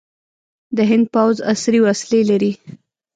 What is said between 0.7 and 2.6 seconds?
د هند پوځ عصري وسلې لري.